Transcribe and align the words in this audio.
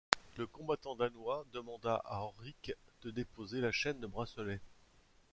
Le 0.35 0.47
combattant 0.47 0.95
danois 0.95 1.45
demanda 1.53 2.01
à 2.05 2.17
Rorik 2.17 2.73
de 3.03 3.11
déposer 3.11 3.61
la 3.61 3.71
chaîne 3.71 3.99
de 3.99 4.07
bracelets. 4.07 4.59